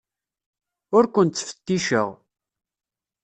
Ur 0.97 1.03
ken-ttfetticeɣ. 1.13 2.09